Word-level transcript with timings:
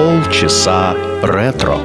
Полчаса 0.00 0.96
ретро. 1.22 1.76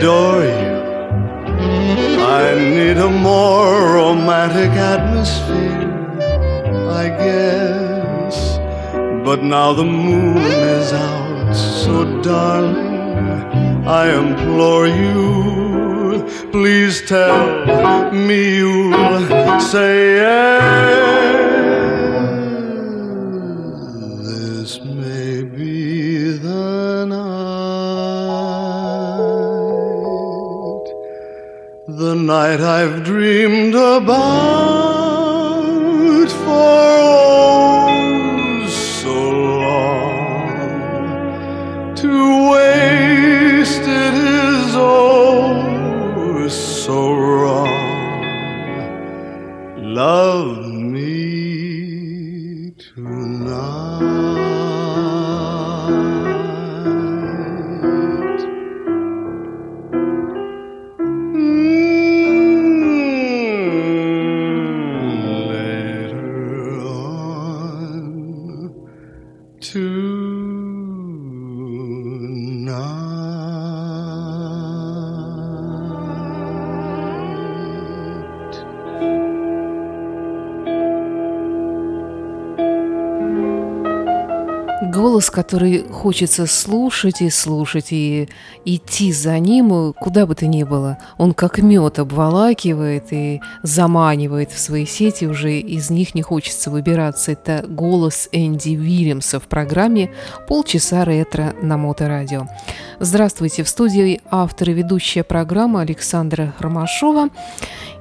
Adore 0.00 0.44
you. 0.44 0.72
I 2.40 2.54
need 2.74 2.96
a 2.96 3.10
more 3.10 3.96
romantic 4.00 4.72
atmosphere, 4.94 5.90
I 7.02 7.06
guess. 7.24 8.36
But 9.26 9.42
now 9.42 9.74
the 9.74 9.84
moon 9.84 10.38
is 10.38 10.92
out, 10.94 11.52
so 11.52 12.22
darling, 12.22 12.96
I 13.86 14.02
implore 14.22 14.69
Голос, 85.30 85.44
который 85.44 85.84
хочется 85.90 86.46
слушать 86.46 87.22
и 87.22 87.30
слушать, 87.30 87.92
и 87.92 88.28
идти 88.64 89.12
за 89.12 89.38
ним, 89.38 89.92
куда 89.92 90.26
бы 90.26 90.34
то 90.34 90.46
ни 90.46 90.64
было. 90.64 90.98
Он 91.18 91.34
как 91.34 91.58
мед 91.58 91.98
обволакивает 91.98 93.12
и 93.12 93.40
заманивает 93.62 94.50
в 94.50 94.58
свои 94.58 94.86
сети, 94.86 95.26
уже 95.26 95.58
из 95.60 95.90
них 95.90 96.14
не 96.14 96.22
хочется 96.22 96.70
выбираться. 96.70 97.32
Это 97.32 97.64
голос 97.68 98.28
Энди 98.32 98.76
Уильямса 98.76 99.38
в 99.38 99.44
программе 99.44 100.10
«Полчаса 100.48 101.04
ретро» 101.04 101.54
на 101.62 101.76
Моторадио. 101.76 102.46
Здравствуйте, 102.98 103.62
в 103.62 103.68
студии 103.68 104.20
автор 104.30 104.70
и 104.70 104.72
ведущая 104.72 105.22
программы 105.22 105.80
Александра 105.80 106.54
Ромашова. 106.58 107.28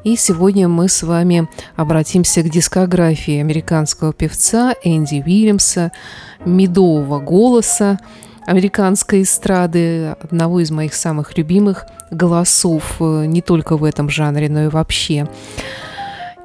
И 0.03 0.15
сегодня 0.15 0.67
мы 0.67 0.87
с 0.87 1.03
вами 1.03 1.49
обратимся 1.75 2.41
к 2.41 2.49
дискографии 2.49 3.39
американского 3.39 4.13
певца 4.13 4.73
Энди 4.83 5.21
Уильямса, 5.25 5.91
медового 6.45 7.18
голоса 7.19 7.99
американской 8.45 9.21
эстрады, 9.21 10.15
одного 10.21 10.59
из 10.59 10.71
моих 10.71 10.93
самых 10.93 11.37
любимых 11.37 11.85
голосов 12.09 12.95
э, 12.99 13.25
не 13.25 13.41
только 13.41 13.77
в 13.77 13.83
этом 13.83 14.09
жанре, 14.09 14.49
но 14.49 14.63
и 14.63 14.67
вообще. 14.67 15.27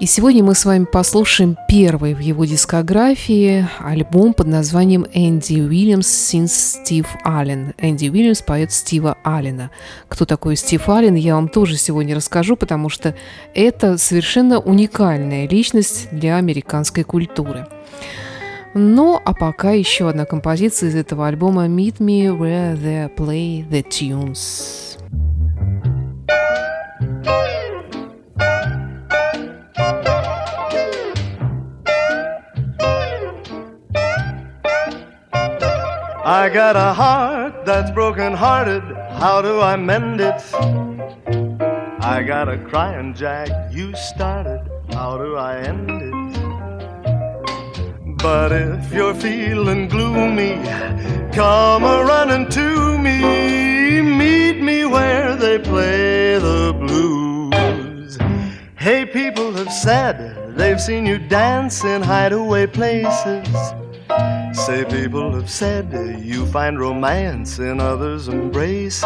И 0.00 0.06
сегодня 0.06 0.42
мы 0.42 0.56
с 0.56 0.64
вами 0.64 0.84
послушаем 0.84 1.56
первый 1.68 2.14
в 2.14 2.18
его 2.18 2.44
дискографии 2.44 3.66
альбом 3.78 4.34
под 4.34 4.48
названием 4.48 5.06
«Энди 5.14 5.60
Уильямс 5.60 6.06
Sings 6.08 6.48
Стив 6.48 7.06
Аллен». 7.22 7.74
Энди 7.78 8.08
Уильямс 8.08 8.42
поет 8.42 8.72
Стива 8.72 9.16
Аллена. 9.22 9.70
Кто 10.08 10.26
такой 10.26 10.56
Стив 10.56 10.86
Аллен, 10.88 11.14
я 11.14 11.36
вам 11.36 11.48
тоже 11.48 11.76
сегодня 11.76 12.16
расскажу, 12.16 12.56
потому 12.56 12.88
что 12.88 13.14
это 13.54 13.96
совершенно 13.96 14.58
уникальная 14.58 15.48
личность 15.48 16.08
для 16.10 16.36
американской 16.36 17.04
культуры. 17.04 17.66
Ну, 18.73 19.19
а 19.23 19.33
пока 19.33 19.71
еще 19.71 20.09
одна 20.09 20.25
композиция 20.25 20.89
из 20.89 20.95
этого 20.95 21.27
альбома 21.27 21.65
«Meet 21.67 21.97
Me 21.97 22.27
Where 22.27 22.77
They 22.77 23.15
Play 23.15 23.67
the 23.69 23.83
Tunes». 23.83 24.89
I 36.25 36.47
got 36.49 36.75
a 36.75 36.93
heart 36.93 37.65
that's 37.65 37.89
broken 37.89 38.33
hearted. 38.33 38.83
How 39.19 39.41
do 39.41 39.61
I 39.61 39.75
mend 39.75 40.21
it? 40.21 40.41
I 42.01 42.21
got 42.21 42.47
a 42.47 42.57
crying 42.57 43.15
jack 43.15 43.49
you 43.71 43.95
started. 43.95 44.61
How 44.93 45.17
do 45.17 45.37
I 45.37 45.57
end 45.57 45.89
it? 45.89 46.22
But 48.24 48.52
if 48.52 48.90
you're 48.90 49.14
feeling 49.14 49.86
gloomy, 49.86 50.54
come 51.34 51.84
a 51.84 52.02
running 52.06 52.48
to 52.52 52.96
me. 52.96 54.00
Meet 54.00 54.62
me 54.62 54.86
where 54.86 55.36
they 55.36 55.58
play 55.58 56.38
the 56.38 56.72
blues. 56.72 58.16
Hey, 58.76 59.04
people 59.04 59.52
have 59.52 59.70
said 59.70 60.56
they've 60.56 60.80
seen 60.80 61.04
you 61.04 61.18
dance 61.18 61.84
in 61.84 62.00
hideaway 62.00 62.66
places. 62.66 63.46
Say 64.54 64.86
people 64.86 65.30
have 65.32 65.50
said 65.50 65.92
you 66.24 66.46
find 66.46 66.80
romance 66.80 67.58
in 67.58 67.78
others' 67.78 68.28
embraces. 68.28 69.02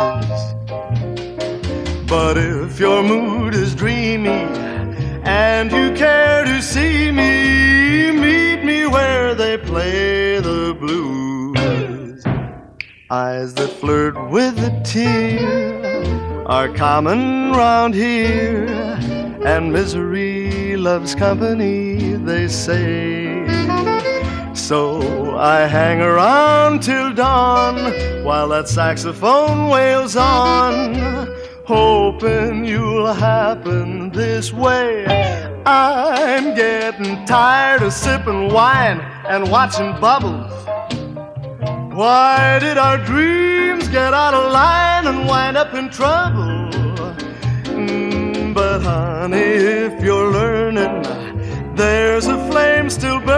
But 2.07 2.39
if 2.39 2.79
your 2.79 3.03
mood 3.03 3.57
is 3.57 3.75
dreamy 3.75 4.68
and 5.25 5.71
you 5.73 5.93
care 5.97 6.45
to 6.45 6.63
see 6.63 7.11
me, 7.11 8.11
meet 8.13 8.65
me 8.65 8.87
where 8.87 9.35
they 9.35 9.59
play 9.59 10.41
the 10.41 10.77
blues. 10.79 12.25
Eyes 13.11 13.55
that 13.55 13.71
flirt 13.71 14.17
with 14.31 14.59
a 14.59 14.81
tear 14.85 16.45
are 16.47 16.69
common 16.69 17.53
round 17.53 17.95
here, 17.95 18.67
and 19.45 19.73
misery 19.73 20.77
loves 20.77 21.15
company, 21.15 22.15
they 22.15 22.49
say. 22.49 23.47
So 24.55 25.37
I 25.39 25.67
hang 25.67 26.01
around 26.01 26.83
till 26.83 27.15
dawn 27.15 27.77
while 28.25 28.49
that 28.49 28.69
saxophone 28.69 29.69
wails 29.69 30.17
on, 30.17 31.29
hoping 31.69 32.65
you'll 32.65 33.13
happen 33.13 34.09
this 34.09 34.55
way. 34.55 35.05
I'm 35.67 36.55
getting 36.55 37.27
tired 37.27 37.83
of 37.83 37.93
sipping 37.93 38.51
wine 38.51 39.01
and 39.29 39.51
watching 39.51 39.91
bubbles. 40.01 40.51
Why 41.93 42.59
did 42.59 42.79
our 42.79 42.97
dreams 43.05 43.87
get 43.89 44.15
out 44.15 44.33
of 44.33 44.51
line 44.51 45.07
and 45.09 45.29
wind 45.29 45.59
up 45.59 45.75
in 45.75 45.91
trouble? 45.91 46.71
Mm, 47.77 48.55
but 48.55 48.81
honey, 48.81 49.37
if 49.37 50.03
you're 50.03 50.31
learning, 50.31 51.03
there's 51.75 52.29
a 52.29 52.39
flame 52.51 52.89
still 52.89 53.21
burning. 53.21 53.38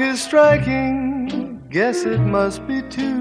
Is 0.00 0.22
striking, 0.22 1.62
guess 1.70 2.04
it 2.04 2.18
must 2.18 2.66
be 2.66 2.82
two. 2.82 3.14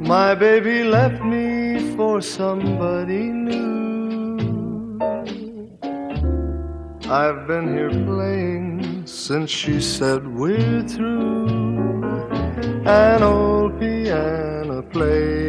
My 0.00 0.34
baby 0.34 0.84
left 0.84 1.22
me 1.22 1.94
for 1.96 2.20
somebody 2.20 3.24
new. 3.48 4.98
I've 7.10 7.46
been 7.46 7.74
here 7.76 7.90
playing 7.90 9.06
since 9.06 9.50
she 9.50 9.80
said 9.80 10.26
we're 10.26 10.82
through. 10.88 12.02
An 12.86 13.22
old 13.22 13.78
piano 13.78 14.82
plays 14.82 15.41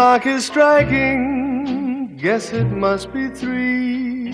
clock 0.00 0.24
is 0.24 0.46
striking, 0.46 2.16
guess 2.16 2.54
it 2.54 2.64
must 2.64 3.12
be 3.12 3.28
three. 3.28 4.32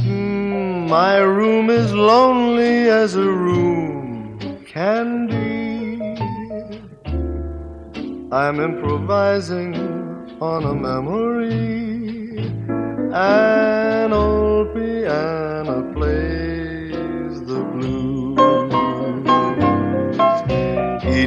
Mm, 0.00 0.86
my 0.90 1.16
room 1.20 1.70
is 1.70 1.94
lonely 1.94 2.90
as 2.90 3.14
a 3.14 3.30
room 3.46 4.38
can 4.66 5.26
be. 5.26 5.96
I'm 8.30 8.60
improvising 8.60 9.74
on 10.38 10.64
a 10.64 10.74
memory. 10.74 12.40
An 13.14 13.77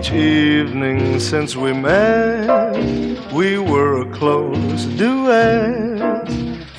Each 0.01 0.13
evening 0.13 1.19
since 1.19 1.55
we 1.55 1.73
met, 1.73 3.31
we 3.31 3.59
were 3.59 4.01
a 4.01 4.11
close 4.11 4.85
duet. 4.97 6.27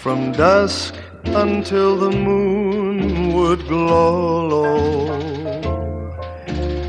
From 0.00 0.32
dusk 0.32 0.96
until 1.26 1.96
the 1.96 2.10
moon 2.10 3.32
would 3.32 3.60
glow 3.68 4.48
low. 4.48 5.12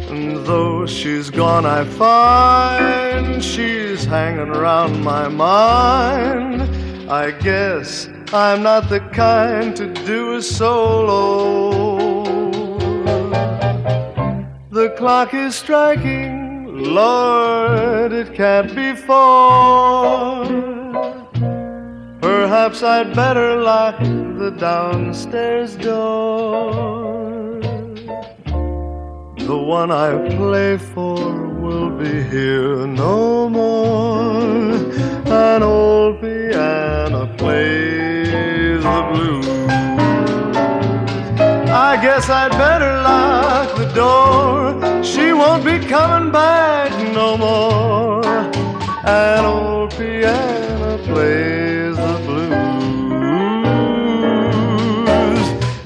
And 0.10 0.44
though 0.44 0.88
she's 0.88 1.30
gone, 1.30 1.68
I 1.68 1.84
find 1.84 3.44
she's 3.44 4.04
hanging 4.04 4.50
around 4.50 5.04
my 5.04 5.28
mind. 5.28 6.64
I 7.12 7.30
guess 7.30 8.10
I'm 8.34 8.64
not 8.64 8.90
the 8.90 9.02
kind 9.12 9.76
to 9.76 9.86
do 9.86 10.34
a 10.34 10.42
solo. 10.42 11.93
The 14.84 14.90
clock 14.90 15.34
is 15.34 15.56
striking, 15.56 16.66
Lord, 16.94 18.12
it 18.12 18.34
can't 18.34 18.76
be 18.76 18.94
four. 18.94 20.44
Perhaps 22.20 22.84
I'd 22.84 23.16
better 23.16 23.62
lock 23.62 23.98
the 24.02 24.54
downstairs 24.60 25.78
door. 25.78 27.62
The 29.38 29.58
one 29.58 29.90
I 29.90 30.10
play 30.36 30.78
for 30.78 31.48
will 31.62 31.90
be 31.92 32.22
here 32.24 32.86
no 32.86 33.48
more. 33.48 34.74
An 35.32 35.64
old 35.64 36.20
piano 36.20 37.34
plays 37.38 38.13
I 41.94 41.98
guess 42.02 42.28
I'd 42.28 42.50
better 42.54 42.92
lock 43.04 43.78
the 43.78 43.86
door. 43.94 45.04
She 45.04 45.32
won't 45.32 45.64
be 45.64 45.78
coming 45.78 46.32
back 46.32 46.92
no 47.14 47.38
more. 47.38 48.26
An 49.06 49.46
old 49.46 49.92
piano 49.92 50.98
plays 51.06 51.96
the 51.96 52.18
blues. 52.26 52.58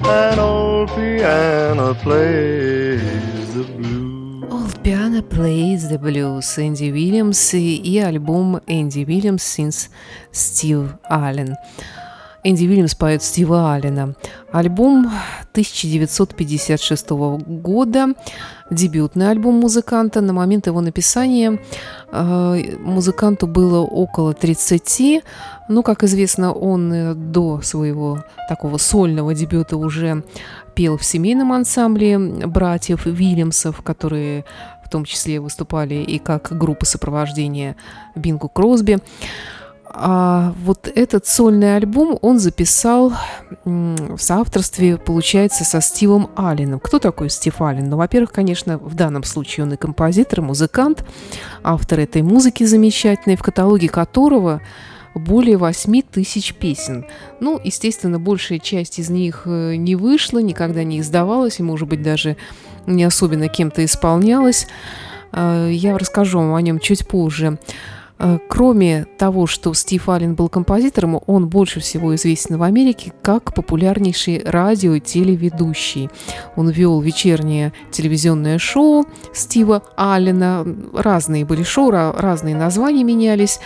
An 0.08 0.38
old 0.38 0.88
piano 0.96 1.92
plays 1.92 3.54
the 3.54 3.64
blues. 3.76 4.50
Old 4.50 4.82
piano 4.82 5.20
plays 5.20 5.90
the 5.90 5.98
blues. 5.98 6.58
Энди 6.58 6.90
Уильямс 6.90 7.52
и 7.52 7.98
альбом 7.98 8.62
Энди 8.66 9.04
Уильямс 9.04 9.44
Sings 9.44 9.90
Steve 10.32 10.98
Allen. 11.10 11.54
Энди 12.48 12.66
Уильямс 12.66 12.94
поет 12.94 13.22
Стива 13.22 13.74
Аллена. 13.74 14.14
Альбом 14.52 15.10
1956 15.52 17.10
года, 17.10 18.14
дебютный 18.70 19.30
альбом 19.30 19.56
музыканта. 19.56 20.22
На 20.22 20.32
момент 20.32 20.66
его 20.66 20.80
написания 20.80 21.60
э, 22.10 22.76
музыканту 22.80 23.46
было 23.46 23.80
около 23.80 24.32
30. 24.32 25.22
Ну, 25.68 25.82
как 25.82 26.04
известно, 26.04 26.54
он 26.54 26.90
э, 26.90 27.14
до 27.14 27.60
своего 27.60 28.24
такого 28.48 28.78
сольного 28.78 29.34
дебюта 29.34 29.76
уже 29.76 30.24
пел 30.74 30.96
в 30.96 31.04
семейном 31.04 31.52
ансамбле 31.52 32.18
братьев 32.18 33.04
Вильямсов, 33.04 33.82
которые 33.82 34.46
в 34.82 34.88
том 34.88 35.04
числе 35.04 35.38
выступали 35.38 35.96
и 35.96 36.18
как 36.18 36.48
группа 36.50 36.86
сопровождения 36.86 37.76
Бингу 38.14 38.48
Кросби. 38.48 39.00
А 39.90 40.54
вот 40.64 40.90
этот 40.94 41.26
сольный 41.26 41.76
альбом 41.76 42.18
он 42.20 42.38
записал 42.38 43.12
в 43.64 44.18
соавторстве, 44.18 44.98
получается, 44.98 45.64
со 45.64 45.80
Стивом 45.80 46.30
Алленом. 46.36 46.78
Кто 46.78 46.98
такой 46.98 47.30
Стив 47.30 47.60
Аллен? 47.62 47.88
Ну, 47.88 47.96
во-первых, 47.96 48.32
конечно, 48.32 48.78
в 48.78 48.94
данном 48.94 49.24
случае 49.24 49.64
он 49.64 49.72
и 49.72 49.76
композитор, 49.76 50.40
и 50.40 50.42
музыкант, 50.42 51.04
автор 51.62 52.00
этой 52.00 52.22
музыки 52.22 52.64
замечательной, 52.64 53.36
в 53.36 53.42
каталоге 53.42 53.88
которого 53.88 54.60
более 55.14 55.56
8 55.56 56.02
тысяч 56.02 56.54
песен. 56.54 57.06
Ну, 57.40 57.60
естественно, 57.62 58.20
большая 58.20 58.58
часть 58.58 58.98
из 58.98 59.10
них 59.10 59.42
э, 59.46 59.74
не 59.76 59.96
вышла, 59.96 60.38
никогда 60.38 60.84
не 60.84 61.00
издавалась, 61.00 61.60
и, 61.60 61.62
может 61.62 61.88
быть, 61.88 62.02
даже 62.02 62.36
не 62.86 63.04
особенно 63.04 63.48
кем-то 63.48 63.84
исполнялась. 63.84 64.66
Э, 65.32 65.70
я 65.72 65.96
расскажу 65.98 66.38
вам 66.38 66.54
о 66.54 66.62
нем 66.62 66.78
чуть 66.78 67.08
позже. 67.08 67.58
Э, 68.18 68.38
кроме 68.48 69.06
того, 69.16 69.46
что 69.46 69.72
Стив 69.74 70.08
Аллен 70.08 70.34
был 70.34 70.48
композитором, 70.48 71.20
он 71.26 71.48
больше 71.48 71.80
всего 71.80 72.14
известен 72.14 72.58
в 72.58 72.62
Америке 72.62 73.12
как 73.22 73.54
популярнейший 73.54 74.42
радио 74.44 74.94
и 74.94 75.00
телеведущий. 75.00 76.10
Он 76.56 76.68
вел 76.68 77.00
вечернее 77.00 77.72
телевизионное 77.90 78.58
шоу 78.58 79.06
Стива 79.32 79.82
Аллена. 79.96 80.66
Разные 80.92 81.44
были 81.44 81.62
шоу, 81.62 81.90
разные 81.90 82.56
названия 82.56 83.04
менялись 83.04 83.60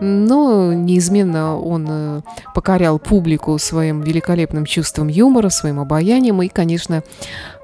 но 0.00 0.72
неизменно 0.72 1.58
он 1.58 1.86
э, 1.88 2.22
покорял 2.54 2.98
публику 2.98 3.58
своим 3.58 4.00
великолепным 4.00 4.64
чувством 4.64 5.08
юмора, 5.08 5.50
своим 5.50 5.78
обаянием 5.78 6.42
и, 6.42 6.48
конечно, 6.48 7.02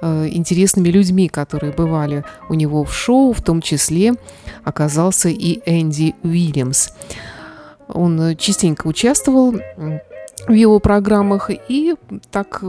э, 0.03 0.29
интересными 0.31 0.89
людьми, 0.89 1.29
которые 1.29 1.73
бывали 1.73 2.25
у 2.49 2.55
него 2.55 2.85
в 2.85 2.95
шоу, 2.95 3.33
в 3.33 3.43
том 3.43 3.63
числе 3.63 4.15
оказался 4.65 5.29
и 5.29 5.61
Энди 5.67 6.15
Уильямс. 6.23 6.91
Он 7.89 8.21
э, 8.21 8.35
частенько 8.37 8.87
участвовал 8.87 9.55
в 10.47 10.53
его 10.53 10.79
программах, 10.79 11.51
и 11.69 11.95
так 12.31 12.63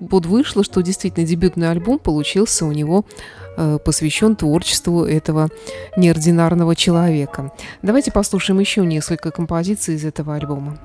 вот 0.00 0.26
вышло, 0.26 0.64
что 0.64 0.82
действительно 0.82 1.26
дебютный 1.26 1.70
альбом 1.70 1.98
получился 1.98 2.66
у 2.66 2.72
него 2.72 3.04
Э, 3.06 3.45
посвящен 3.84 4.36
творчеству 4.36 5.04
этого 5.04 5.48
неординарного 5.96 6.76
человека. 6.76 7.52
Давайте 7.82 8.12
послушаем 8.12 8.60
еще 8.60 8.84
несколько 8.84 9.30
композиций 9.30 9.94
из 9.94 10.04
этого 10.04 10.34
альбома. 10.34 10.78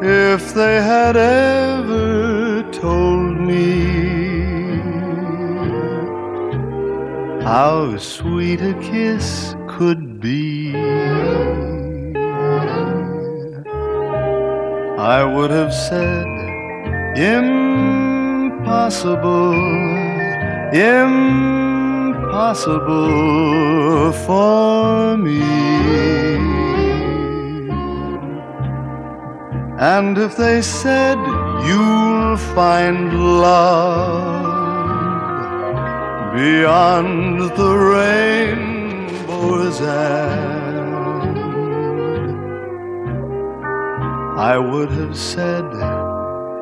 If 0.00 0.54
they 0.54 0.80
had 0.80 1.16
ever 1.16 2.62
told 2.70 3.40
me 3.40 4.07
how 7.48 7.96
sweet 7.96 8.60
a 8.60 8.74
kiss 8.74 9.56
could 9.66 10.20
be. 10.20 10.76
I 15.14 15.24
would 15.24 15.50
have 15.50 15.72
said, 15.72 16.26
impossible, 17.16 18.44
impossible 20.74 22.12
for 24.26 25.16
me. 25.16 25.40
And 29.96 30.18
if 30.18 30.36
they 30.36 30.60
said, 30.60 31.16
you'll 31.66 32.36
find 32.36 33.40
love 33.40 34.47
beyond 36.38 37.40
the 37.60 37.72
rainbow's 37.94 39.80
end. 39.80 41.48
I 44.50 44.56
would 44.56 44.90
have 45.00 45.16
said, 45.16 45.66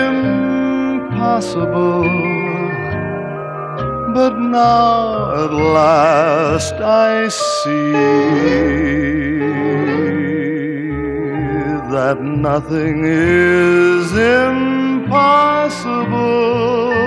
impossible, 0.01 2.09
but 4.19 4.35
now 4.39 5.03
at 5.43 5.53
last 5.79 6.75
I 7.07 7.11
see 7.49 7.93
that 11.95 12.17
nothing 12.49 12.97
is 13.05 14.07
impossible 14.41 17.04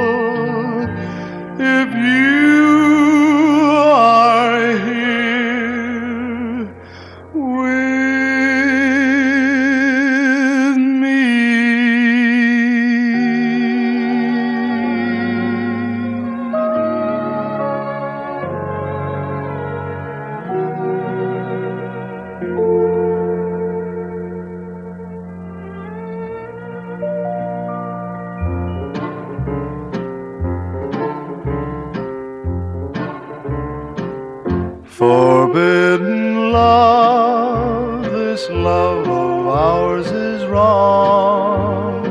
Forbidden 34.97 36.51
love, 36.51 38.01
this 38.05 38.49
love 38.49 39.07
of 39.07 39.45
ours 39.45 40.07
is 40.07 40.43
wrong. 40.47 42.03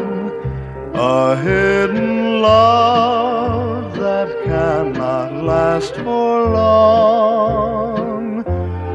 A 0.95 1.35
hidden 1.35 2.41
love 2.43 3.93
that 3.97 4.29
cannot 4.45 5.33
last 5.33 5.97
for 5.97 6.49
long. 6.49 8.45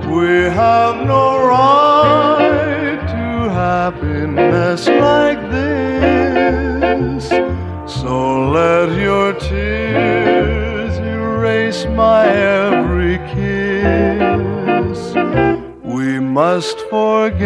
We 0.09 0.45
have 0.61 1.05
no 1.05 1.45
right 1.45 2.97
to 3.09 3.49
happiness 3.49 4.87
like 4.87 5.30
must 16.31 16.79
forget 16.89 17.41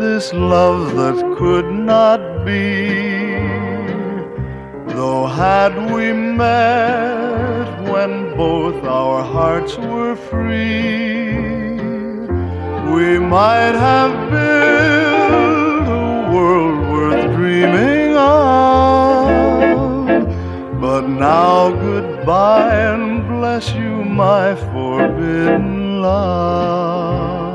this 0.00 0.32
love 0.32 0.96
that 0.96 1.36
could 1.36 1.70
not 1.70 2.46
be. 2.46 2.88
Though 4.94 5.26
had 5.26 5.92
we 5.92 6.14
met 6.14 7.66
when 7.92 8.34
both 8.38 8.82
our 8.84 9.22
hearts 9.22 9.76
were 9.76 10.16
free, 10.16 11.36
we 12.94 13.18
might 13.18 13.76
have 13.88 14.14
built 14.30 15.88
a 15.88 16.32
world 16.32 16.78
worth 16.88 17.36
dreaming 17.36 18.16
of. 18.16 19.28
But 20.80 21.06
now 21.06 21.70
goodbye 21.70 22.80
and 22.94 23.28
bless 23.28 23.74
you, 23.74 24.04
my 24.04 24.54
forbidden 24.72 25.95
love. 26.06 27.45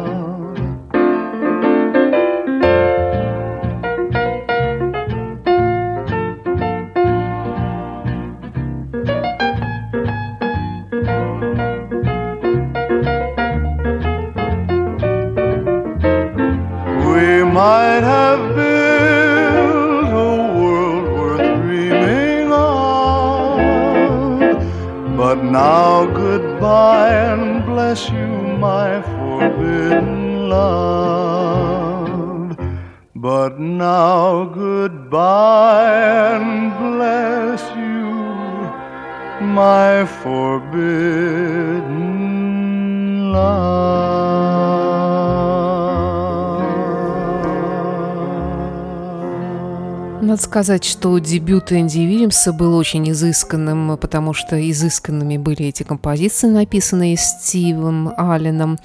Сказать, 50.51 50.83
что 50.83 51.17
дебют 51.17 51.71
Энди 51.71 51.99
Вильямса 51.99 52.51
был 52.51 52.75
очень 52.75 53.09
изысканным, 53.09 53.97
потому 53.97 54.33
что 54.33 54.59
изысканными 54.59 55.37
были 55.37 55.67
эти 55.67 55.83
композиции, 55.83 56.47
написанные 56.47 57.15
Стивом 57.15 58.11
Алленом. 58.17 58.77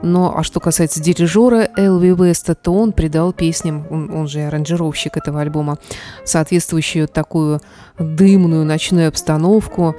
Но 0.00 0.38
а 0.38 0.44
что 0.44 0.60
касается 0.60 1.02
дирижера 1.02 1.70
Элви 1.76 2.14
Веста, 2.14 2.54
то 2.54 2.72
он 2.72 2.92
придал 2.92 3.32
песням, 3.32 3.84
он, 3.90 4.14
он 4.14 4.28
же 4.28 4.42
аранжировщик 4.42 5.16
этого 5.16 5.40
альбома, 5.40 5.78
соответствующую 6.24 7.08
такую 7.08 7.62
дымную 7.98 8.64
ночную 8.64 9.08
обстановку 9.08 9.96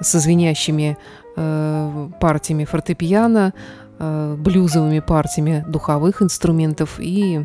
со 0.00 0.20
звенящими 0.20 0.96
э, 1.36 2.08
партиями 2.18 2.64
фортепиано, 2.64 3.52
э, 3.98 4.36
блюзовыми 4.38 5.00
партиями 5.00 5.66
духовых 5.68 6.22
инструментов 6.22 6.98
и 6.98 7.44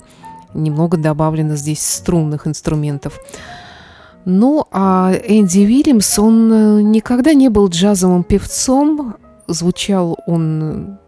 немного 0.53 0.97
добавлено 0.97 1.55
здесь 1.55 1.81
струнных 1.81 2.47
инструментов. 2.47 3.19
Ну, 4.25 4.65
а 4.71 5.13
Энди 5.25 5.59
Вильямс, 5.59 6.19
он 6.19 6.51
э, 6.51 6.81
никогда 6.81 7.33
не 7.33 7.49
был 7.49 7.69
джазовым 7.69 8.23
певцом, 8.23 9.15
звучал 9.47 10.17
он 10.27 10.99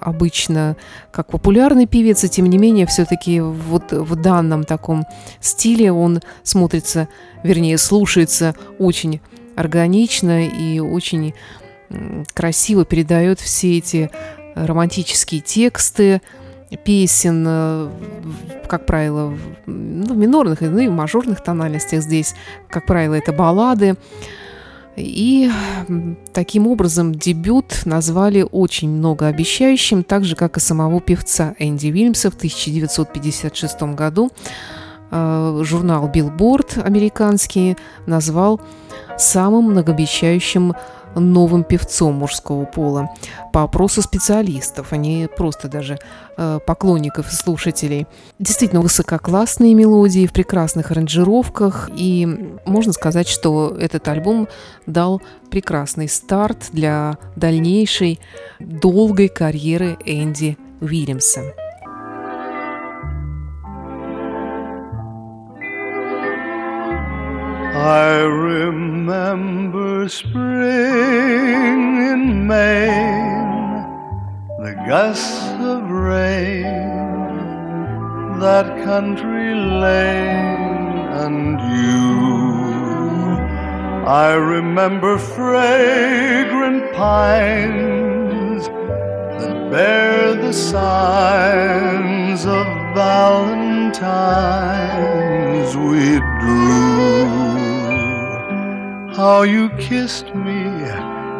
обычно 0.00 0.76
как 1.12 1.28
популярный 1.28 1.86
певец, 1.86 2.24
и 2.24 2.28
тем 2.28 2.46
не 2.46 2.58
менее 2.58 2.86
все-таки 2.86 3.40
вот 3.40 3.92
в 3.92 4.16
данном 4.16 4.64
таком 4.64 5.04
стиле 5.40 5.92
он 5.92 6.20
смотрится, 6.42 7.08
вернее, 7.42 7.78
слушается 7.78 8.54
очень 8.78 9.20
органично 9.56 10.46
и 10.46 10.80
очень 10.80 11.34
красиво 12.34 12.84
передает 12.84 13.40
все 13.40 13.78
эти 13.78 14.10
романтические 14.54 15.40
тексты 15.40 16.20
песен, 16.76 17.44
э, 17.46 17.90
как 18.66 18.86
правило, 18.86 19.34
ну, 19.66 20.14
в 20.14 20.16
минорных 20.16 20.60
ну, 20.60 20.78
и 20.78 20.88
в 20.88 20.92
мажорных 20.92 21.42
тональностях 21.42 22.02
здесь, 22.02 22.34
как 22.68 22.86
правило, 22.86 23.14
это 23.14 23.32
баллады. 23.32 23.96
И 24.96 25.50
таким 26.32 26.68
образом 26.68 27.14
дебют 27.14 27.84
назвали 27.84 28.46
очень 28.48 28.90
многообещающим, 28.90 30.04
так 30.04 30.24
же, 30.24 30.36
как 30.36 30.56
и 30.56 30.60
самого 30.60 31.00
певца 31.00 31.54
Энди 31.58 31.88
Вильямса 31.88 32.30
в 32.30 32.34
1956 32.36 33.94
году. 33.94 34.30
Э, 35.10 35.60
журнал 35.64 36.08
Billboard 36.08 36.82
американский 36.82 37.76
назвал 38.06 38.60
самым 39.18 39.70
многообещающим 39.70 40.74
новым 41.14 41.64
певцом 41.64 42.14
мужского 42.14 42.64
пола 42.64 43.10
по 43.52 43.62
опросу 43.62 44.02
специалистов, 44.02 44.88
а 44.92 44.96
не 44.96 45.28
просто 45.28 45.68
даже 45.68 45.98
э, 46.36 46.58
поклонников 46.66 47.32
и 47.32 47.34
слушателей. 47.34 48.06
Действительно 48.38 48.80
высококлассные 48.80 49.74
мелодии 49.74 50.26
в 50.26 50.32
прекрасных 50.32 50.90
аранжировках, 50.90 51.90
и 51.96 52.26
можно 52.66 52.92
сказать, 52.92 53.28
что 53.28 53.76
этот 53.78 54.06
альбом 54.08 54.48
дал 54.86 55.22
прекрасный 55.50 56.08
старт 56.08 56.68
для 56.72 57.18
дальнейшей 57.36 58.20
долгой 58.58 59.28
карьеры 59.28 59.96
Энди 60.04 60.58
Уильямса. 60.80 61.54
I 67.84 68.16
remember 68.22 70.08
spring 70.08 70.32
in 72.12 72.46
Maine, 72.46 73.84
the 74.58 74.72
gusts 74.88 75.50
of 75.60 75.90
rain, 75.90 76.62
that 78.40 78.82
country 78.84 79.54
lane, 79.54 80.96
and 81.24 81.60
you. 81.60 82.14
I 84.08 84.32
remember 84.32 85.18
fragrant 85.18 86.90
pines 86.94 88.66
that 89.40 89.70
bear 89.70 90.34
the 90.36 90.54
signs 90.54 92.46
of 92.46 92.66
Valentine's 92.94 93.84
we 95.76 96.20
drew 96.40 97.53
how 99.16 99.42
you 99.42 99.68
kissed 99.78 100.34
me 100.34 100.64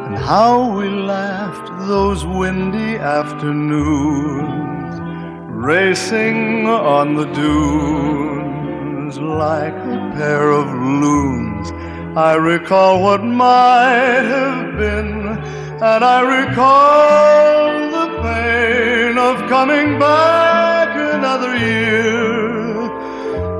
and 0.04 0.16
how 0.16 0.78
we 0.78 0.88
laughed 0.88 1.68
those 1.88 2.24
windy 2.24 2.96
afternoons, 2.96 5.00
racing 5.50 6.68
on 6.68 7.16
the 7.16 7.24
dunes 7.32 9.18
like 9.18 9.74
a 9.74 10.12
pair 10.14 10.50
of 10.50 10.68
loons. 11.02 11.72
I 12.16 12.34
recall 12.34 13.02
what 13.02 13.24
might 13.24 14.22
have 14.22 14.78
been, 14.78 15.26
and 15.82 16.04
I 16.04 16.20
recall 16.20 17.90
the 17.90 18.06
pain 18.22 19.18
of 19.18 19.48
coming 19.48 19.98
back 19.98 20.94
another 20.94 21.56
year 21.56 22.88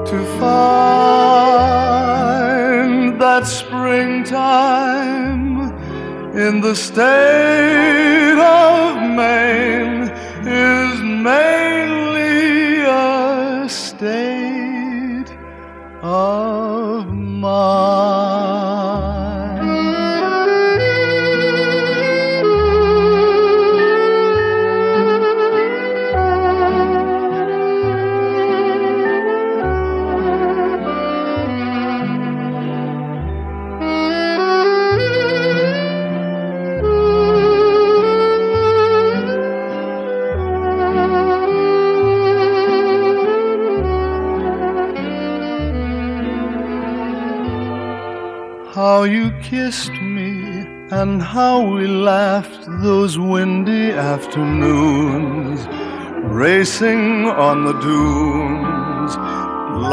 to 0.07 0.25
find 0.39 2.44
that 3.35 3.49
springtime 3.49 4.93
in 6.39 6.61
the 6.61 6.73
state 6.73 8.39
of 8.39 8.97
Maine 9.19 10.03
is 10.47 11.01
mainly 11.03 12.79
a 12.85 13.69
state 13.69 15.31
of 16.01 16.74
How 48.95 49.03
you 49.03 49.33
kissed 49.43 49.97
me 50.01 50.31
and 50.99 51.21
how 51.21 51.55
we 51.75 51.89
laughed 51.89 52.65
those 52.81 53.19
windy 53.19 53.91
afternoons, 53.91 55.67
racing 56.23 57.27
on 57.27 57.65
the 57.65 57.77
dunes 57.89 59.13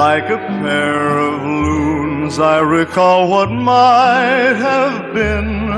like 0.02 0.30
a 0.30 0.38
pair 0.38 1.18
of 1.18 1.34
loons. 1.42 2.38
I 2.38 2.60
recall 2.60 3.28
what 3.28 3.50
might 3.50 4.58
have 4.70 5.16
been, 5.16 5.72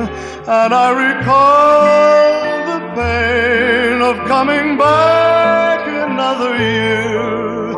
and 0.59 0.71
I 0.85 0.89
recall 1.07 2.33
the 2.73 2.81
pain 2.99 4.01
of 4.01 4.15
coming 4.27 4.77
back 4.77 5.79
another 5.87 6.53
year 6.57 7.71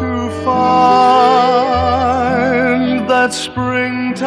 to 0.00 0.42
find 0.42 1.39
that 3.20 3.34
springtime 3.34 4.24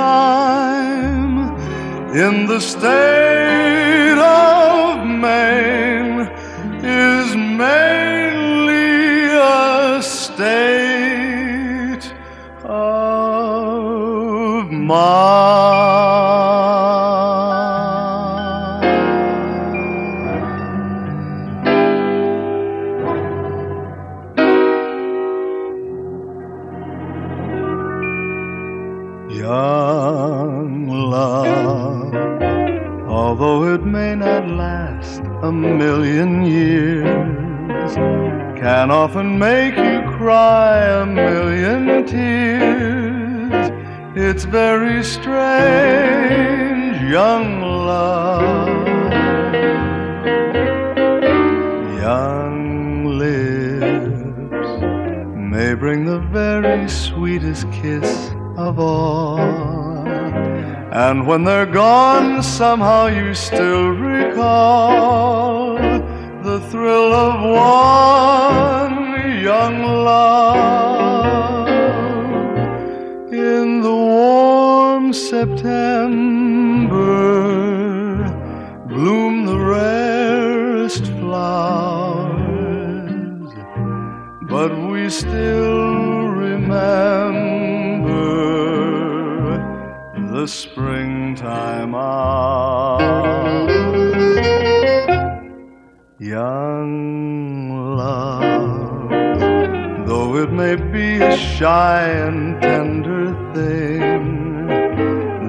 in 2.16 2.46
the 2.46 2.60
state 2.60 4.20
of 4.20 5.04
Maine 5.04 6.30
is 6.84 7.36
mainly 7.36 9.34
a 9.34 10.00
state 10.00 10.93
can 38.84 38.92
often 38.92 39.40
make 39.40 39.78
you 39.78 40.02
cry 40.18 40.78
a 41.04 41.06
million 41.06 42.06
tears. 42.06 43.72
It's 44.14 44.44
very 44.44 45.02
strange, 45.06 47.02
young 47.10 47.62
love. 47.62 48.68
Young 52.08 53.06
lips 53.24 54.68
may 55.54 55.76
bring 55.76 56.04
the 56.04 56.20
very 56.20 56.90
sweetest 56.90 57.72
kiss 57.72 58.32
of 58.58 58.80
all. 58.80 59.40
And 60.92 61.26
when 61.26 61.46
they're 61.46 61.74
gone, 61.86 62.44
somehow 62.44 63.06
you 63.06 63.34
still 63.34 63.92
recall 63.92 65.53
the 66.44 66.60
thrill 66.70 67.12
of 67.14 67.42
one 67.42 69.42
young 69.42 69.82
love 69.82 71.70
in 73.32 73.82
the 73.82 73.90
warm 73.90 75.14
September. 75.14 75.70
Bloom 78.90 79.46
the 79.46 79.58
rarest 79.58 81.06
flowers, 81.22 82.44
but 84.42 84.78
we 84.90 85.10
still 85.10 86.28
remember 86.28 86.84
the 90.34 90.46
springtime 90.46 91.96
hours. 91.96 94.03
Young 96.24 97.98
love, 97.98 99.10
though 100.08 100.38
it 100.38 100.54
may 100.54 100.76
be 100.76 101.22
a 101.22 101.36
shy 101.36 102.08
and 102.08 102.62
tender 102.62 103.34
thing, 103.54 104.68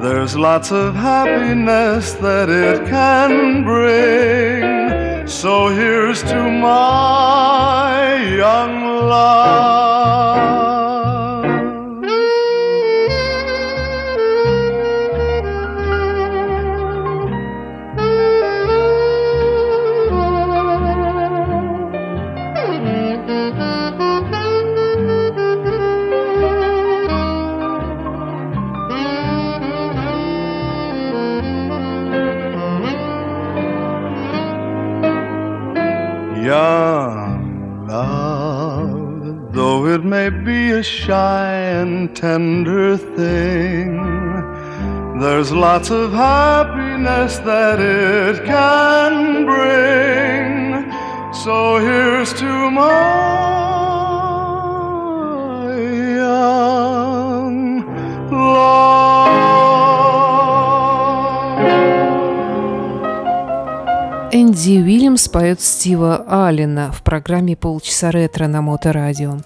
there's 0.00 0.36
lots 0.36 0.72
of 0.72 0.96
happiness 0.96 2.14
that 2.14 2.48
it 2.50 2.88
can 2.88 3.62
bring. 3.62 5.28
So 5.28 5.68
here's 5.68 6.24
to 6.24 6.42
my 6.50 8.16
young 8.36 8.84
love. 9.08 9.93
Shy 40.84 41.52
and 41.80 42.14
tender 42.14 42.96
thing, 42.96 43.96
there's 45.18 45.50
lots 45.50 45.90
of 45.90 46.12
happiness 46.12 47.38
that 47.38 47.80
it 47.80 48.44
can 48.44 49.46
bring. 49.46 50.92
So 51.32 51.78
here's 51.78 52.32
to 52.34 52.70
my 52.70 53.63
Энди 64.54 64.80
Уильямс 64.80 65.26
поет 65.26 65.60
Стива 65.60 66.24
Аллена 66.28 66.92
в 66.92 67.02
программе 67.02 67.56
«Полчаса 67.56 68.12
ретро» 68.12 68.46
на 68.46 68.62
Моторадио. 68.62 69.40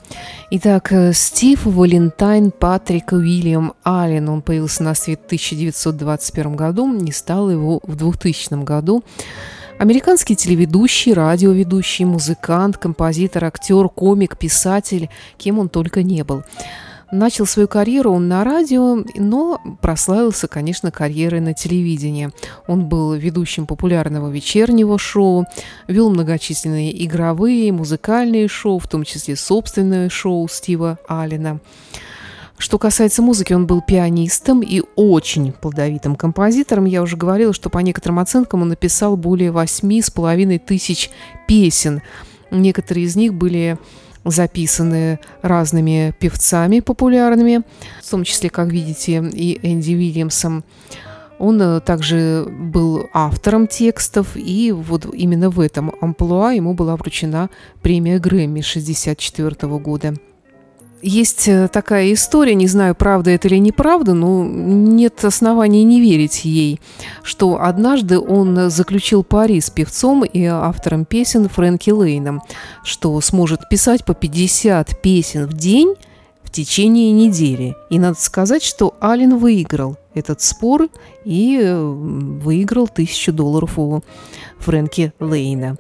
Итак, 0.50 0.92
э, 0.92 1.14
Стив 1.14 1.64
Валентайн 1.64 2.50
Патрик 2.50 3.12
Уильям 3.12 3.72
Аллен, 3.84 4.28
он 4.28 4.42
появился 4.42 4.82
на 4.82 4.94
свет 4.94 5.20
в 5.22 5.24
1921 5.24 6.56
году, 6.56 6.86
не 6.92 7.12
стал 7.12 7.50
его 7.50 7.80
в 7.84 7.96
2000 7.96 8.62
году. 8.64 9.02
Американский 9.78 10.36
телеведущий, 10.36 11.14
радиоведущий, 11.14 12.04
музыкант, 12.04 12.76
композитор, 12.76 13.46
актер, 13.46 13.88
комик, 13.88 14.36
писатель, 14.36 15.08
кем 15.38 15.58
он 15.58 15.70
только 15.70 16.02
не 16.02 16.22
был. 16.22 16.42
Начал 17.10 17.46
свою 17.46 17.68
карьеру 17.68 18.12
он 18.12 18.28
на 18.28 18.44
радио, 18.44 19.02
но 19.14 19.60
прославился, 19.80 20.46
конечно, 20.46 20.90
карьерой 20.90 21.40
на 21.40 21.54
телевидении. 21.54 22.30
Он 22.66 22.86
был 22.86 23.14
ведущим 23.14 23.66
популярного 23.66 24.30
вечернего 24.30 24.98
шоу, 24.98 25.46
вел 25.86 26.10
многочисленные 26.10 27.04
игровые, 27.04 27.72
музыкальные 27.72 28.48
шоу, 28.48 28.78
в 28.78 28.86
том 28.88 29.04
числе 29.04 29.36
собственное 29.36 30.10
шоу 30.10 30.46
Стива 30.48 30.98
Аллена. 31.08 31.60
Что 32.58 32.76
касается 32.76 33.22
музыки, 33.22 33.52
он 33.54 33.66
был 33.66 33.80
пианистом 33.80 34.60
и 34.60 34.82
очень 34.96 35.52
плодовитым 35.52 36.14
композитором. 36.14 36.84
Я 36.84 37.02
уже 37.02 37.16
говорила, 37.16 37.54
что 37.54 37.70
по 37.70 37.78
некоторым 37.78 38.18
оценкам 38.18 38.62
он 38.62 38.68
написал 38.68 39.16
более 39.16 39.52
восьми 39.52 40.02
с 40.02 40.10
половиной 40.10 40.58
тысяч 40.58 41.08
песен. 41.46 42.02
Некоторые 42.50 43.06
из 43.06 43.14
них 43.14 43.32
были 43.32 43.78
записаны 44.24 45.18
разными 45.42 46.14
певцами 46.18 46.80
популярными, 46.80 47.62
в 48.02 48.10
том 48.10 48.24
числе, 48.24 48.50
как 48.50 48.68
видите, 48.68 49.22
и 49.32 49.58
Энди 49.62 49.94
Уильямсом. 49.94 50.64
Он 51.38 51.60
э, 51.62 51.80
также 51.80 52.46
был 52.48 53.08
автором 53.12 53.68
текстов, 53.68 54.30
и 54.34 54.72
вот 54.72 55.06
именно 55.14 55.50
в 55.50 55.60
этом 55.60 55.92
амплуа 56.00 56.52
ему 56.52 56.74
была 56.74 56.96
вручена 56.96 57.48
премия 57.80 58.18
Грэмми 58.18 58.60
1964 58.60 59.78
года. 59.78 60.14
Есть 61.00 61.46
э, 61.46 61.68
такая 61.68 62.12
история, 62.12 62.54
не 62.54 62.66
знаю, 62.66 62.94
правда 62.94 63.30
это 63.30 63.46
или 63.48 63.58
неправда, 63.58 64.14
но 64.14 64.44
нет 64.44 65.24
оснований 65.24 65.84
не 65.84 66.00
верить 66.00 66.44
ей, 66.44 66.80
что 67.22 67.62
однажды 67.62 68.18
он 68.18 68.68
заключил 68.68 69.22
пари 69.22 69.60
с 69.60 69.70
певцом 69.70 70.24
и 70.24 70.44
автором 70.44 71.04
песен 71.04 71.48
Фрэнки 71.48 71.90
Лейном, 71.90 72.42
что 72.82 73.20
сможет 73.20 73.68
писать 73.68 74.04
по 74.04 74.14
50 74.14 75.00
песен 75.00 75.46
в 75.46 75.52
день 75.52 75.94
в 76.42 76.50
течение 76.50 77.12
недели. 77.12 77.76
И 77.90 77.98
надо 77.98 78.18
сказать, 78.18 78.64
что 78.64 78.94
Ален 79.00 79.36
выиграл 79.36 79.98
этот 80.18 80.40
спор 80.42 80.88
и 81.24 81.60
выиграл 81.72 82.88
тысячу 82.88 83.32
долларов 83.32 83.78
у 83.78 84.02
Фрэнки 84.58 85.12
Лейна. 85.20 85.76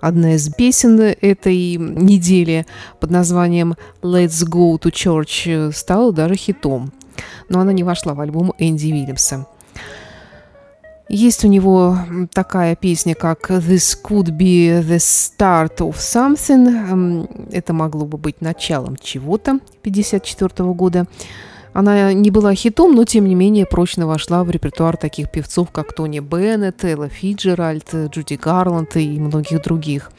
Одна 0.00 0.34
из 0.34 0.48
песен 0.50 1.00
этой 1.00 1.76
недели 1.76 2.66
под 3.00 3.10
названием 3.10 3.74
«Let's 4.00 4.46
Go 4.48 4.78
to 4.78 4.92
Church» 4.92 5.72
стала 5.72 6.12
даже 6.12 6.36
хитом, 6.36 6.92
но 7.48 7.60
она 7.60 7.72
не 7.72 7.82
вошла 7.82 8.14
в 8.14 8.20
альбом 8.20 8.52
Энди 8.58 8.92
Уильямса. 8.92 9.46
Есть 11.10 11.42
у 11.42 11.48
него 11.48 11.96
такая 12.34 12.76
песня, 12.76 13.14
как 13.14 13.50
«This 13.50 13.96
could 14.04 14.26
be 14.26 14.82
the 14.82 14.98
start 14.98 15.78
of 15.78 15.96
something». 15.96 17.48
Это 17.50 17.72
могло 17.72 18.04
бы 18.04 18.18
быть 18.18 18.42
началом 18.42 18.96
чего-то 18.96 19.52
1954 19.52 20.70
года. 20.74 21.06
Она 21.78 22.12
не 22.12 22.32
была 22.32 22.56
хитом, 22.56 22.96
но 22.96 23.04
тем 23.04 23.28
не 23.28 23.36
менее 23.36 23.64
прочно 23.64 24.08
вошла 24.08 24.42
в 24.42 24.50
репертуар 24.50 24.96
таких 24.96 25.30
певцов, 25.30 25.70
как 25.70 25.92
Тони 25.92 26.18
Беннет, 26.18 26.84
Элла 26.84 27.08
Фиджеральд, 27.08 27.94
Джуди 27.94 28.34
Гарланд 28.34 28.96
и 28.96 29.20
многих 29.20 29.62
других. 29.62 30.10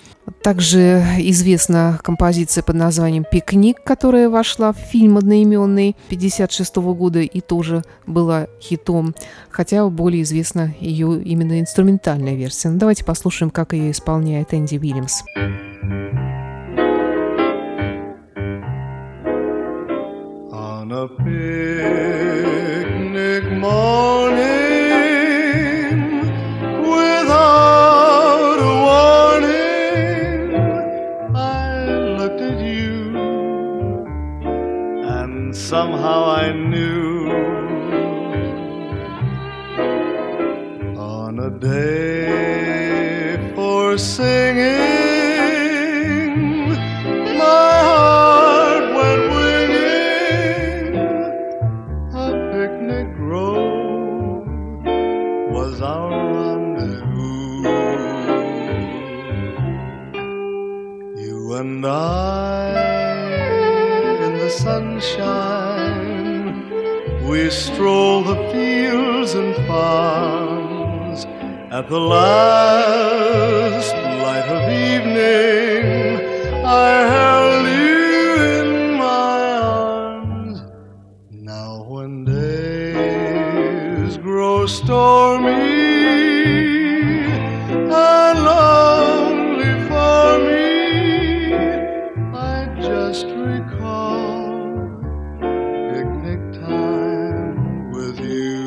Также 0.41 1.03
известна 1.17 1.99
композиция 2.01 2.63
под 2.63 2.77
названием 2.77 3.25
«Пикник», 3.29 3.83
которая 3.83 4.29
вошла 4.29 4.71
в 4.71 4.77
фильм 4.77 5.17
одноименный 5.17 5.97
1956 6.05 6.75
года 6.77 7.19
и 7.19 7.41
тоже 7.41 7.83
была 8.07 8.47
хитом, 8.61 9.13
хотя 9.49 9.85
более 9.89 10.23
известна 10.23 10.73
ее 10.79 11.21
именно 11.21 11.59
инструментальная 11.59 12.35
версия. 12.35 12.69
Ну, 12.69 12.77
давайте 12.77 13.03
послушаем, 13.03 13.49
как 13.49 13.73
ее 13.73 13.91
исполняет 13.91 14.53
Энди 14.53 14.77
Уильямс. 14.77 15.23
On 15.35 15.68
picnic 21.17 21.58
Now 81.59 81.75
when 81.93 82.11
days 82.23 84.15
grow 84.17 84.65
stormy 84.65 85.51
and 88.03 88.37
lonely 88.49 89.73
for 89.89 90.25
me, 90.47 90.67
I 92.53 92.55
just 92.89 93.25
recall 93.51 94.39
picnic 95.91 96.41
time 96.63 97.91
with 97.91 98.17
you. 98.21 98.65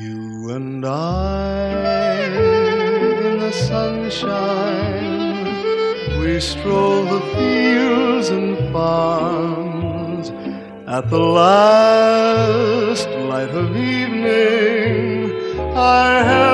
You 0.00 0.20
and 0.56 0.84
I 0.84 2.24
in 3.26 3.34
the 3.38 3.52
sunshine, 3.52 5.10
we 6.20 6.40
stroll 6.40 6.89
at 11.00 11.08
the 11.08 11.18
last 11.18 13.08
light 13.30 13.48
of 13.48 13.74
evening. 13.74 15.32
I 15.74 16.22
held 16.22 16.49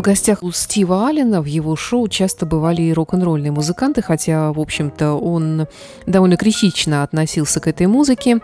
В 0.00 0.02
гостях 0.02 0.42
у 0.42 0.50
Стива 0.50 1.08
Аллена 1.08 1.42
в 1.42 1.44
его 1.44 1.76
шоу 1.76 2.08
часто 2.08 2.46
бывали 2.46 2.80
и 2.80 2.92
рок-н-ролльные 2.94 3.52
музыканты, 3.52 4.00
хотя, 4.00 4.50
в 4.50 4.58
общем-то, 4.58 5.12
он 5.12 5.66
довольно 6.06 6.38
критично 6.38 7.02
относился 7.02 7.60
к 7.60 7.66
этой 7.66 7.86
музыке. 7.86 8.40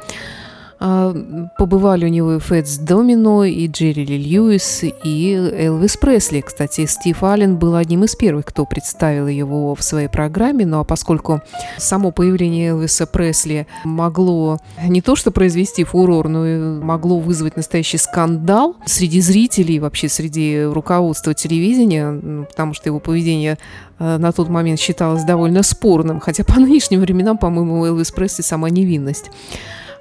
А, 0.78 1.14
Побывали 1.58 2.04
у 2.04 2.08
него 2.08 2.34
и 2.34 2.38
Фэтс 2.38 2.78
Домино, 2.78 3.44
и 3.44 3.66
Джерри 3.66 4.04
Ли 4.04 4.18
Льюис, 4.18 4.84
и 4.84 5.32
Элвис 5.32 5.96
Пресли. 5.96 6.42
Кстати, 6.42 6.84
Стив 6.86 7.22
Аллен 7.22 7.56
был 7.56 7.74
одним 7.76 8.04
из 8.04 8.14
первых, 8.14 8.44
кто 8.44 8.66
представил 8.66 9.26
его 9.26 9.74
в 9.74 9.82
своей 9.82 10.08
программе. 10.08 10.66
Ну 10.66 10.80
а 10.80 10.84
поскольку 10.84 11.40
само 11.78 12.10
появление 12.10 12.70
Элвиса 12.70 13.06
Пресли 13.06 13.66
могло 13.84 14.58
не 14.86 15.00
то 15.00 15.16
что 15.16 15.30
произвести 15.30 15.84
фурор, 15.84 16.28
но 16.28 16.46
и 16.46 16.58
могло 16.58 17.20
вызвать 17.20 17.56
настоящий 17.56 17.98
скандал 17.98 18.76
среди 18.84 19.20
зрителей, 19.20 19.78
вообще 19.78 20.08
среди 20.08 20.62
руководства 20.62 21.32
телевидения, 21.32 22.10
ну, 22.10 22.44
потому 22.44 22.74
что 22.74 22.88
его 22.88 23.00
поведение 23.00 23.56
э, 23.98 24.18
на 24.18 24.32
тот 24.32 24.48
момент 24.48 24.78
считалось 24.78 25.24
довольно 25.24 25.62
спорным, 25.62 26.20
хотя 26.20 26.44
по 26.44 26.60
нынешним 26.60 27.00
временам, 27.00 27.38
по-моему, 27.38 27.80
у 27.80 27.84
Элвис 27.86 28.10
Пресли 28.10 28.42
сама 28.42 28.68
невинность. 28.68 29.30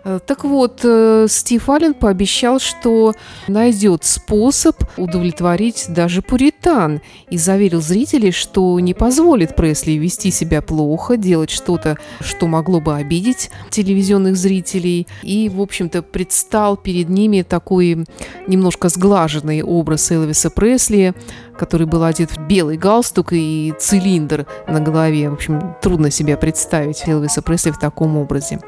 Э, 0.05 0.19
Так 0.25 0.43
вот, 0.43 0.81
э, 0.83 1.25
Стив 1.27 1.67
Аллен 1.67 1.95
пообещал, 1.95 2.59
что 2.59 3.13
найдет 3.47 4.03
способ 4.03 4.75
удовлетворить 4.97 5.87
даже 5.89 6.21
пуритан 6.21 7.01
и 7.29 7.37
заверил 7.37 7.81
зрителей, 7.81 8.31
что 8.31 8.79
не 8.79 8.93
позволит 8.93 9.55
Пресли 9.55 9.93
вести 9.93 10.29
себя 10.29 10.61
плохо, 10.61 11.17
делать 11.17 11.49
что-то, 11.49 11.97
что 12.21 12.45
могло 12.45 12.79
бы 12.79 12.95
обидеть 12.95 13.49
телевизионных 13.71 14.35
зрителей. 14.37 15.07
И, 15.23 15.49
в 15.49 15.59
общем-то, 15.59 16.03
предстал 16.03 16.77
перед 16.77 17.09
ними 17.09 17.41
такой 17.41 18.05
немножко 18.47 18.89
сглаженный 18.89 19.63
образ 19.63 20.11
Элвиса 20.11 20.51
Пресли, 20.51 21.15
который 21.57 21.87
был 21.87 22.03
одет 22.03 22.29
в 22.31 22.45
белый 22.47 22.77
галстук 22.77 23.33
и 23.33 23.73
цилиндр 23.79 24.45
на 24.67 24.79
голове. 24.79 25.31
В 25.31 25.33
общем, 25.33 25.75
трудно 25.81 26.11
себе 26.11 26.37
представить 26.37 27.07
Элвиса 27.07 27.41
Пресли 27.41 27.71
в 27.71 27.79
таком 27.79 28.17
образе. 28.17 28.59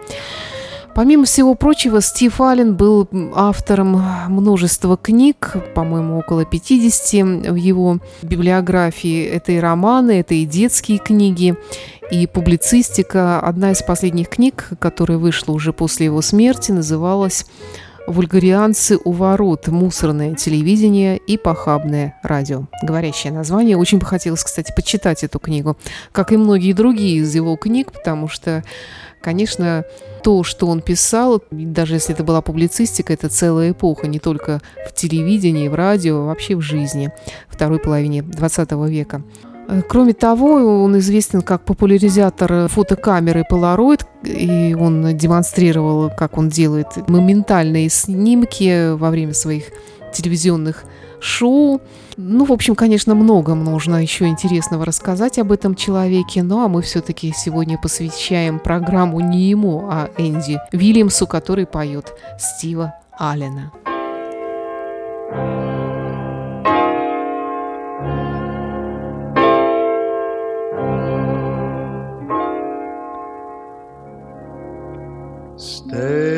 Помимо 0.98 1.26
всего 1.26 1.54
прочего, 1.54 2.02
Стив 2.02 2.42
Аллен 2.42 2.76
был 2.76 3.08
автором 3.36 4.02
множества 4.30 4.98
книг, 4.98 5.56
по-моему, 5.76 6.18
около 6.18 6.44
50 6.44 7.52
в 7.52 7.56
его 7.56 8.00
библиографии. 8.24 9.24
Это 9.24 9.52
и 9.52 9.60
романы, 9.60 10.20
это 10.20 10.34
и 10.34 10.44
детские 10.44 10.98
книги, 10.98 11.56
и 12.10 12.26
публицистика. 12.26 13.40
Одна 13.40 13.74
из 13.74 13.84
последних 13.84 14.30
книг, 14.30 14.70
которая 14.80 15.20
вышла 15.20 15.52
уже 15.52 15.72
после 15.72 16.08
его 16.08 16.24
смерти, 16.24 16.72
называлась 16.72 17.46
«Вульгарианцы 18.08 18.98
у 19.04 19.12
ворот. 19.12 19.68
Мусорное 19.68 20.34
телевидение 20.34 21.18
и 21.18 21.38
похабное 21.38 22.20
радио». 22.24 22.66
Говорящее 22.82 23.32
название. 23.32 23.78
Очень 23.78 24.00
бы 24.00 24.06
хотелось, 24.08 24.44
кстати, 24.44 24.74
почитать 24.76 25.24
эту 25.24 25.38
книгу, 25.38 25.78
как 26.12 26.32
и 26.32 26.38
многие 26.38 26.74
другие 26.74 27.18
из 27.18 27.36
его 27.36 27.56
книг, 27.56 27.92
потому 27.92 28.28
что, 28.28 28.64
конечно, 29.28 29.84
то, 30.24 30.44
что 30.44 30.68
он 30.68 30.80
писал, 30.80 31.44
даже 31.52 31.96
если 31.96 32.16
это 32.16 32.24
была 32.24 32.42
публицистика, 32.42 33.12
это 33.12 33.28
целая 33.28 33.72
эпоха, 33.72 34.08
не 34.08 34.20
только 34.20 34.62
в 34.88 34.94
телевидении, 34.94 35.68
в 35.68 35.76
радио, 35.76 36.22
а 36.22 36.26
вообще 36.28 36.56
в 36.56 36.62
жизни 36.62 37.12
второй 37.50 37.80
половине 37.80 38.22
20 38.22 38.72
века. 38.90 39.24
Э, 39.68 39.82
Кроме 39.82 40.13
того, 40.13 40.82
он 40.82 40.98
известен 41.00 41.42
как 41.42 41.66
популяризатор 41.66 42.70
фотокамеры 42.70 43.44
Polaroid, 43.52 44.06
и 44.24 44.74
он 44.80 45.18
демонстрировал, 45.18 46.10
как 46.18 46.38
он 46.38 46.48
делает 46.48 46.88
моментальные 47.10 47.90
снимки 47.90 48.94
во 48.94 49.10
время 49.10 49.34
своих 49.34 49.66
телевизионных 50.13 50.86
шоу. 51.20 51.82
Ну, 52.18 52.46
в 52.46 52.52
общем, 52.52 52.76
конечно, 52.76 53.14
много 53.16 53.54
нужно 53.54 54.02
еще 54.02 54.26
интересного 54.26 54.86
рассказать 54.86 55.38
об 55.38 55.52
этом 55.52 55.76
человеке, 55.76 56.42
ну 56.44 56.64
а 56.64 56.68
мы 56.68 56.82
все-таки 56.82 57.32
сегодня 57.36 57.78
посвящаем 57.78 58.60
программу 58.60 59.20
не 59.20 59.50
ему, 59.50 59.88
а 59.90 60.10
Энди 60.18 60.60
Вильямсу, 60.72 61.28
который 61.28 61.66
поет 61.66 62.14
Стива 62.40 62.96
Аллена. 63.18 63.72
Stay 75.58 76.37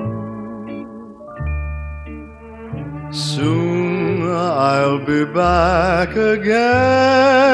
soon 3.12 4.31
I'll 4.31 4.99
be 5.05 5.25
back 5.25 6.11
again 6.17 7.53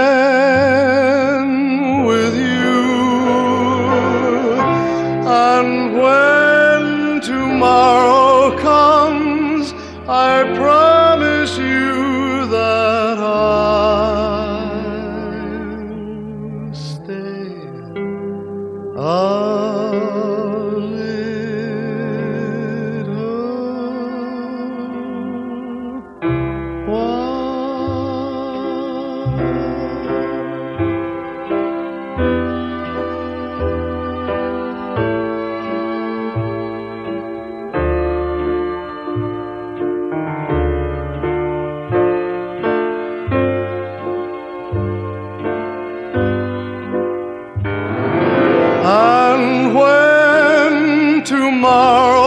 tomorrow 51.59 52.18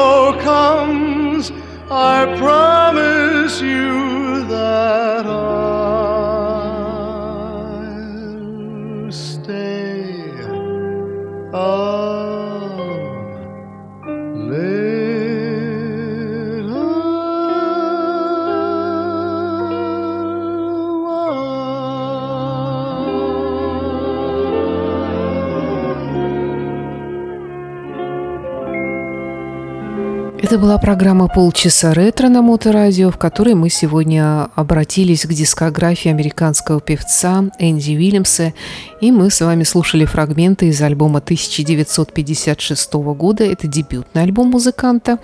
Это 30.51 30.59
была 30.59 30.77
программа 30.77 31.29
«Полчаса 31.29 31.93
ретро» 31.93 32.27
на 32.27 32.41
Моторадио, 32.41 33.09
в 33.09 33.17
которой 33.17 33.53
мы 33.53 33.69
сегодня 33.69 34.49
обратились 34.55 35.25
к 35.25 35.29
дискографии 35.29 36.11
американского 36.11 36.81
певца 36.81 37.45
Энди 37.57 37.95
Уильямса, 37.95 38.53
и 38.99 39.13
мы 39.13 39.31
с 39.31 39.39
вами 39.39 39.63
слушали 39.63 40.03
фрагменты 40.03 40.67
из 40.67 40.81
альбома 40.81 41.19
1956 41.19 42.93
года. 43.15 43.45
Это 43.45 43.67
дебютный 43.67 44.23
альбом 44.23 44.49
музыканта 44.49 45.19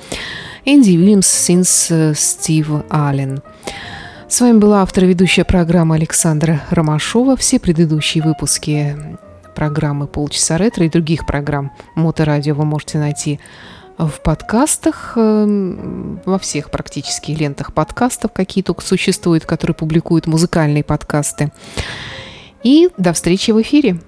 Энди 0.63 0.91
Уильямс 0.91 1.27
Синс 1.27 1.91
Стив 2.17 2.69
Аллен. 2.89 3.41
С 4.29 4.39
вами 4.39 4.59
была 4.59 4.81
автор 4.81 5.03
и 5.03 5.07
ведущая 5.07 5.43
программы 5.43 5.95
Александра 5.95 6.61
Ромашова. 6.69 7.35
Все 7.35 7.59
предыдущие 7.59 8.23
выпуски 8.23 8.95
программы 9.53 10.07
«Полчаса 10.07 10.57
ретро» 10.57 10.85
и 10.85 10.89
других 10.89 11.25
программ 11.25 11.73
Моторадио 11.95 12.55
вы 12.55 12.63
можете 12.63 12.97
найти 12.97 13.41
в 13.97 14.21
подкастах, 14.21 15.13
э, 15.15 16.17
во 16.25 16.39
всех 16.39 16.69
практически 16.69 17.31
лентах 17.31 17.73
подкастов, 17.73 18.31
какие 18.31 18.63
только 18.63 18.83
существуют, 18.83 19.45
которые 19.45 19.75
публикуют 19.75 20.27
музыкальные 20.27 20.83
подкасты. 20.83 21.51
И 22.63 22.89
до 22.97 23.13
встречи 23.13 23.51
в 23.51 23.61
эфире. 23.61 23.99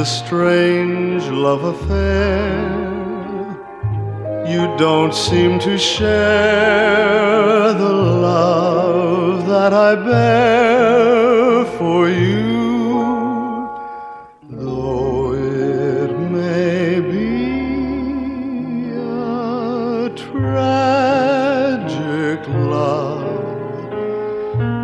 A 0.00 0.04
strange 0.04 1.24
love 1.26 1.62
affair. 1.62 2.70
You 4.48 4.62
don't 4.78 5.14
seem 5.14 5.58
to 5.58 5.76
share 5.76 7.74
the 7.74 7.92
love 8.28 9.46
that 9.46 9.74
I 9.74 9.94
bear 9.96 11.66
for 11.76 12.08
you. 12.08 13.68
Though 14.48 15.34
it 15.34 16.12
may 16.38 17.00
be 17.00 17.42
a 18.96 20.08
tragic 20.24 21.60
love, 22.48 23.28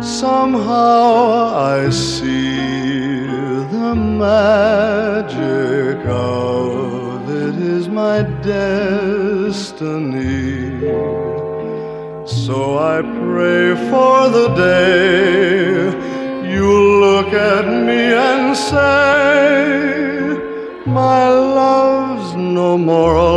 somehow 0.03 1.55
I 1.75 1.89
see 1.89 2.66
the 3.87 3.95
magic 3.95 5.39
of 6.05 7.29
it 7.29 7.55
is 7.55 7.87
my 7.87 8.21
destiny. 8.53 10.11
So 12.25 12.77
I 12.95 12.97
pray 13.01 13.75
for 13.89 14.29
the 14.37 14.47
day 14.55 15.91
you 16.55 16.69
look 17.05 17.29
at 17.53 17.65
me 17.87 18.01
and 18.29 18.45
say, 18.71 19.55
My 20.85 21.29
love's 21.29 22.35
no 22.35 22.77
more 22.77 23.15
a 23.15 23.31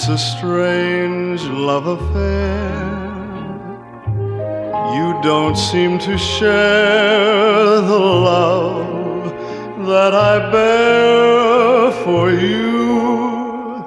It's 0.00 0.06
a 0.06 0.16
strange 0.16 1.42
love 1.42 1.88
affair. 1.88 2.70
You 4.94 5.20
don't 5.24 5.56
seem 5.56 5.98
to 5.98 6.16
share 6.16 7.80
the 7.80 7.98
love 8.28 9.32
that 9.88 10.14
I 10.14 10.52
bear 10.52 11.90
for 12.04 12.30
you. 12.30 13.82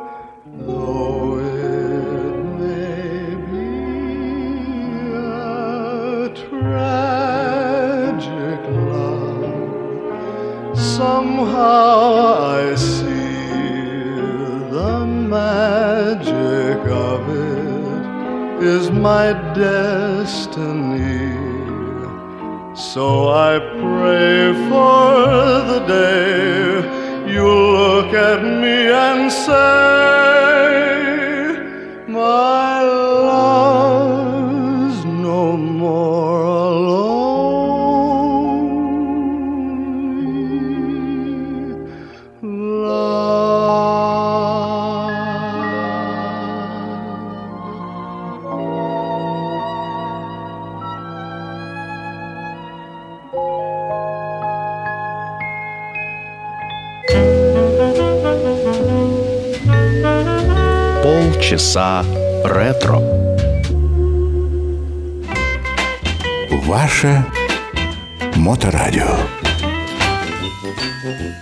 Though 0.67 1.37
it 1.39 2.43
may 2.59 3.35
be 3.49 3.71
a 5.15 6.27
tragic 6.43 7.39
love, 8.91 10.77
somehow 10.77 12.33
I 12.57 12.75
is 18.61 18.91
my 18.91 19.33
destiny. 19.53 21.31
So 22.75 23.29
I 23.29 23.59
pray 23.59 24.53
for 24.69 25.03
the 25.71 25.79
day 25.87 27.31
you 27.33 27.47
look 27.47 28.13
at 28.13 28.43
me 28.43 28.91
and 28.91 29.31
say, 29.31 29.61
My 32.07 32.70
Часа 61.51 62.05
ретро. 62.45 63.01
Ваше 66.65 67.25
Моторадио. 68.37 69.17